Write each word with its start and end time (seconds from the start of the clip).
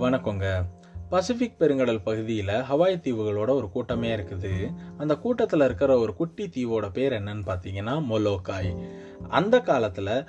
வணக்கங்க. 0.00 0.66
பசிபிக் 1.10 1.56
பெருங்கடல் 1.58 2.02
பகுதியில் 2.02 2.46
ஹவாய் 2.46 2.94
தீவுகளோட 2.96 3.48
ஒரு 3.50 3.70
கூட்டமே 3.70 4.16
இருக்குது. 4.16 4.72
அந்த 4.98 5.16
கூட்டத்தில் 5.16 5.60
இருக்கிற 5.60 5.98
ஒரு 5.98 6.14
குட்டி 6.14 6.48
தீவோட 6.48 6.92
பேர் 6.92 7.12
என்னன்னு 7.12 7.44
பார்த்தீங்கன்னா 7.46 8.04
மொலோக்காய். 8.08 8.86
அந்த 9.28 9.60
காலத்தில் 9.60 10.26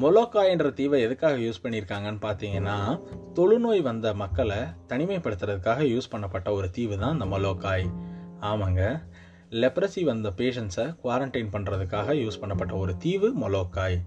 மொலோக்காய்ன்ற 0.00 0.72
தீவை 0.72 1.00
எதுக்காக 1.00 1.36
யூஸ் 1.36 1.62
பண்ணியிருக்காங்கன்னு 1.62 2.20
பார்த்தீங்கன்னா 2.22 3.00
தொழுநோய் 3.34 3.80
வந்த 3.80 4.14
மக்களை 4.14 4.58
தனிமைப்படுத்துறதுக்காக 4.88 5.86
யூஸ் 5.94 6.12
பண்ணப்பட்ட 6.12 6.50
ஒரு 6.52 6.70
தீவு 6.70 6.98
தான் 6.98 7.20
அந்த 7.20 7.38
மொலோக்காய். 7.38 7.86
ஆமாங்க. 8.40 9.02
லெப்ரசி 9.50 10.04
வந்த 10.04 10.30
பேஷண்ட்ஸை 10.36 10.96
குவாரண்டைன் 11.04 11.52
பண்ணுறதுக்காக 11.52 12.14
யூஸ் 12.14 12.40
பண்ணப்பட்ட 12.40 12.78
ஒரு 12.78 12.96
தீவு 12.96 13.30
மொலோக்காய். 13.38 13.98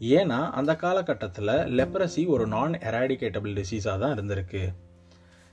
ஏன்னா 0.00 0.50
அந்த 0.50 0.74
காலகட்டத்தில் 0.76 1.54
லெப்ரசி 1.78 2.26
ஒரு 2.26 2.46
நான் 2.46 2.72
எராடிகேட்டபிள் 2.72 3.54
டிசீஸாக 3.60 3.98
தான் 3.98 4.14
இருந்திருக்கு. 4.16 4.64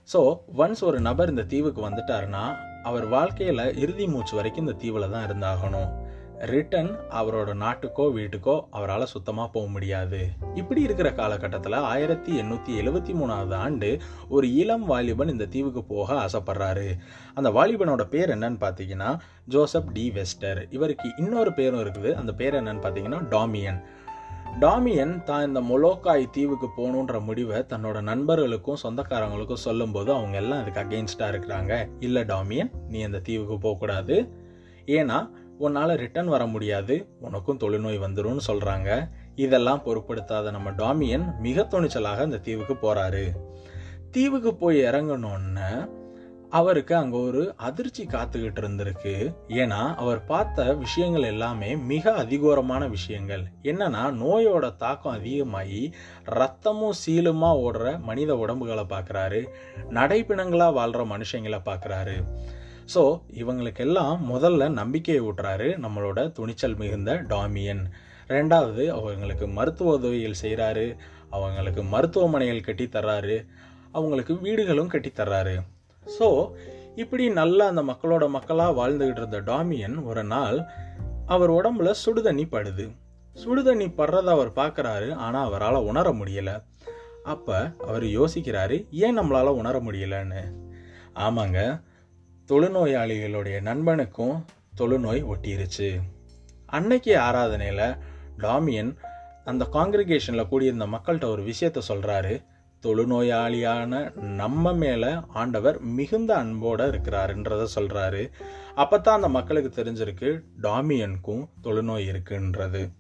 ஸோ 0.10 0.22
ஒன்ஸ் 0.64 0.84
ஒரு 0.84 1.00
நபர் 1.00 1.30
இந்த 1.30 1.44
தீவுக்கு 1.44 1.82
வந்துட்டாருன்னா 1.90 2.46
அவர் 2.84 3.06
வாழ்க்கையில் 3.08 3.66
இறுதி 3.84 4.08
மூச்சு 4.08 4.36
வரைக்கும் 4.36 4.66
இந்த 4.68 4.78
தீவில் 4.80 5.14
தான் 5.14 5.26
இருந்தாகணும். 5.28 5.92
ரிட்டன் 6.52 6.90
அவரோட 7.10 7.54
நாட்டுக்கோ 7.54 8.06
வீட்டுக்கோ 8.18 8.56
அவரால் 8.70 9.12
சுத்தமாக 9.14 9.48
போக 9.54 9.68
முடியாது. 9.68 10.20
இப்படி 10.56 10.82
இருக்கிற 10.82 11.10
காலகட்டத்தில் 11.12 11.78
ஆயிரத்தி 11.92 12.32
எண்ணூற்றி 12.42 12.72
எழுபத்தி 12.82 13.14
மூணாவது 13.20 13.56
ஆண்டு 13.56 14.02
ஒரு 14.30 14.54
இளம் 14.54 14.86
வாலிபன் 14.86 15.28
இந்த 15.28 15.46
தீவுக்கு 15.46 15.84
போக 15.84 16.14
ஆசைப்படுறாரு. 16.26 16.90
அந்த 17.34 17.50
வாலிபனோட 17.50 18.04
பேர் 18.04 18.30
என்னன்னு 18.30 18.60
பார்த்தீங்கன்னா 18.66 19.20
ஜோசப் 19.46 19.92
டி 19.92 20.12
வெஸ்டர். 20.12 20.68
இவருக்கு 20.70 21.10
இன்னொரு 21.18 21.54
பேரும் 21.54 21.84
இருக்குது. 21.86 22.14
அந்த 22.14 22.34
பேர் 22.34 22.60
என்னன்னு 22.62 22.84
பார்த்தீங்கன்னா 22.86 23.22
டாமியன். 23.36 23.82
டாமியன் 24.62 25.24
தான் 25.24 25.46
இந்த 25.48 25.62
மொலோக்காய் 25.62 26.26
தீவுக்கு 26.32 26.68
போகணுன்ற 26.78 27.20
முடிவை 27.28 27.60
தன்னோட 27.72 28.02
நண்பர்களுக்கும் 28.02 28.80
சொந்தக்காரங்களுக்கும் 28.84 29.64
சொல்லும்போது 29.68 30.14
அவங்க 30.14 30.38
எல்லாம் 30.38 30.62
அதுக்கு 30.62 30.82
அகெயின்ஸ்டாக 30.84 31.32
இருக்கிறாங்க. 31.34 31.90
இல்லை 32.00 32.24
டாமியன் 32.24 32.70
நீ 32.90 33.02
அந்த 33.04 33.20
தீவுக்கு 33.20 33.58
போகக்கூடாது. 33.58 34.30
ஏன்னா 34.98 35.18
உன்னால் 35.58 35.96
ரிட்டர்ன் 35.96 36.26
வர 36.26 36.46
முடியாது. 36.46 36.96
உனக்கும் 37.20 37.60
தொழுநோய் 37.64 38.04
வந்துரும்னு 38.06 38.46
சொல்கிறாங்க 38.48 39.10
இதெல்லாம் 39.36 39.84
பொருட்படுத்தாத 39.86 40.52
நம்ம 40.52 40.72
டாமியன் 40.72 41.26
மிக 41.40 41.68
துணிச்சலாக 41.74 42.28
அந்த 42.30 42.38
தீவுக்கு 42.38 42.78
போகிறாரு 42.86 43.26
தீவுக்கு 44.12 44.56
போய் 44.56 44.80
இறங்கணுன்னு 44.80 45.70
அவருக்கு 46.58 46.94
அங்கே 46.96 47.18
ஒரு 47.18 47.42
அதிர்ச்சி 47.68 48.04
காத்துக்கிட்டு 48.06 48.62
இருந்திருக்கு. 48.64 49.14
ஏன்னா 49.62 49.80
அவர் 49.96 50.20
பார்த்த 50.26 50.66
விஷயங்கள் 50.74 51.22
எல்லாமே 51.22 51.70
மிக 51.76 52.12
அதிகோரமான 52.24 52.90
விஷயங்கள். 52.90 53.44
என்னன்னா 53.64 54.04
நோயோட 54.24 54.76
தாக்கம் 54.76 55.14
அதிகமாகி 55.14 55.82
ரத்தமும் 56.40 56.98
சீலுமா 57.04 57.50
ஓடுற 57.66 58.00
மனித 58.00 58.36
உடம்புகளை 58.36 58.86
பார்க்குறாரு. 58.94 59.42
நடைப்பிணங்களாக 59.90 60.78
வாழ்கிற 60.80 61.06
மனுஷங்களை 61.16 61.62
பார்க்குறாரு. 61.70 62.16
ஸோ 62.94 63.04
இவங்களுக்கெல்லாம் 63.42 64.16
முதல்ல 64.34 64.70
நம்பிக்கையை 64.70 65.22
ஊட்டுறாரு 65.24 65.70
நம்மளோட 65.86 66.32
துணிச்சல் 66.32 66.76
மிகுந்த 66.76 67.12
டாமியன். 67.34 67.84
ரெண்டாவது 68.28 68.84
அவங்களுக்கு 68.98 69.48
மருத்துவ 69.58 69.94
உதவிகள் 69.94 70.42
செய்கிறாரு 70.42 70.88
அவங்களுக்கு 71.30 71.84
மருத்துவமனைகள் 71.84 72.68
கட்டி 72.68 72.86
தர்றாரு 72.86 73.38
அவங்களுக்கு 73.92 74.34
வீடுகளும் 74.40 74.92
கட்டி 74.94 75.10
தர்றாரு 75.10 75.56
ஸோ 76.20 76.52
இப்படி 76.96 77.30
நல்லா 77.30 77.68
அந்த 77.68 77.84
மக்களோட 77.84 78.30
மக்களாக 78.30 78.74
வாழ்ந்துகிட்டு 78.80 79.18
இருந்த 79.18 79.42
டாமியன் 79.42 80.04
ஒரு 80.04 80.24
நாள் 80.24 80.66
அவர் 81.26 81.52
உடம்புல 81.52 81.94
சுடுதண்ணி 82.06 82.46
படுது. 82.52 82.86
சுடுதண்ணி 83.46 83.88
படுறத 83.98 84.24
அவர் 84.24 84.52
பார்க்குறாரு 84.52 85.14
ஆனால் 85.14 85.46
அவரால் 85.46 85.76
உணர 85.76 86.12
முடியலை. 86.12 86.64
அப்போ 87.24 87.72
அவர் 87.88 88.04
யோசிக்கிறாரு 88.04 88.86
ஏன் 88.92 89.20
நம்மளால் 89.20 89.58
உணர 89.62 89.80
முடியலன்னு? 89.80 90.44
ஆமாங்க 91.16 91.82
தொழுநோயாளிகளுடைய 92.50 93.62
நண்பனுக்கும் 93.62 94.46
தொழுநோய் 94.78 95.24
ஒட்டிருச்சு. 95.24 96.02
அன்னைக்கு 96.66 97.18
ஆராதனையில் 97.18 97.98
டாமியன் 98.38 98.96
அந்த 99.46 99.68
காங்கிரிகேஷனில் 99.72 100.48
கூடியிருந்த 100.48 100.86
மக்கள்கிட்ட 100.86 101.26
ஒரு 101.26 101.44
விஷயத்த 101.44 101.80
சொல்கிறாரு 101.88 102.44
தொழுநோயாளியான 102.84 104.12
நம்ம 104.20 104.74
மேலே 104.74 105.16
ஆண்டவர் 105.28 105.82
மிகுந்த 105.82 106.36
அன்போடு 106.36 106.88
இருக்கிறாருன்றத 106.88 107.68
சொல்கிறாரு 107.76 108.30
அப்போ 108.76 109.00
தான் 109.00 109.16
அந்த 109.16 109.30
மக்களுக்கு 109.30 109.84
தெரிஞ்சிருக்கு 109.84 110.44
டாமியனுக்கும் 110.62 111.48
தொழுநோய் 111.64 112.08
இருக்குன்றது. 112.08 112.92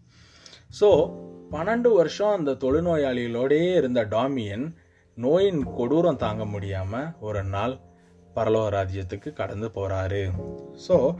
ஸோ 0.80 1.12
பன்னெண்டு 1.52 1.96
வருஷம் 1.96 2.36
அந்த 2.36 2.52
தொழுநோயாளிகளோடையே 2.52 3.76
இருந்த 3.76 4.06
டாமியன் 4.06 4.76
நோயின் 5.16 5.64
கொடூரம் 5.78 6.16
தாங்க 6.16 6.46
முடியாமல் 6.46 7.12
ஒரு 7.20 7.44
நாள் 7.44 7.80
பரலோக 8.36 8.70
ராஜ்யத்துக்கு 8.70 9.34
கடந்து 9.34 9.68
போகிறாரு 9.68 10.32
ஸோ 10.88 11.16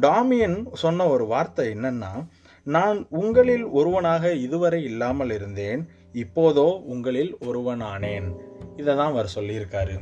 டாமியன் 0.00 0.66
சொன்ன 0.72 1.06
ஒரு 1.08 1.26
வார்த்தை 1.26 1.68
என்னென்னா 1.68 2.24
நான் 2.66 3.06
உங்களில் 3.10 3.64
ஒருவனாக 3.64 4.34
இதுவரை 4.34 4.84
இல்லாமல் 4.84 5.30
இருந்தேன் 5.30 5.88
இப்போதோ 6.12 6.82
உங்களில் 6.84 7.36
ஒருவனானேன். 7.40 8.36
இதை 8.76 8.96
தான் 8.96 9.10
அவர் 9.12 9.32
சொல்லியிருக்காரு. 9.34 9.94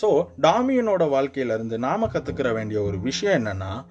ஸோ 0.00 0.08
டாமியனோட 0.42 1.04
வாழ்க்கையிலேருந்து 1.14 1.76
நாம் 1.78 2.12
கற்றுக்கிற 2.12 2.52
வேண்டிய 2.52 2.82
ஒரு 2.82 2.98
விஷயம் 3.00 3.44
என்னன்னா 3.44 3.84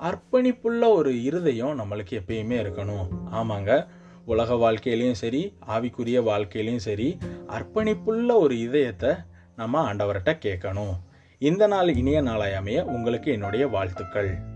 அர்ப்பணிப்புள்ள 0.00 0.82
ஒரு 0.92 1.22
இருதயம் 1.22 1.78
நம்மளுக்கு 1.78 2.20
எப்பயுமே 2.20 2.58
இருக்கணும். 2.64 3.08
ஆமாங்க 3.32 3.86
உலக 4.24 4.54
வாழ்க்கையிலையும் 4.54 5.20
சரி 5.22 5.54
ஆவிக்குரிய 5.68 6.18
வாழ்க்கையிலையும் 6.22 6.84
சரி 6.88 7.18
அர்ப்பணிப்புள்ள 7.48 8.38
ஒரு 8.38 8.58
இதயத்தை 8.58 9.14
நம்ம 9.56 9.94
ஆண்டவர்கிட்ட 9.94 10.32
கேட்கணும். 10.46 10.94
இந்த 11.38 11.66
நாள் 11.66 11.88
இனிய 11.88 12.20
நாளாய 12.20 12.56
அமைய 12.56 12.84
உங்களுக்கு 12.84 13.32
என்னுடைய 13.32 13.66
வாழ்த்துக்கள். 13.66 14.49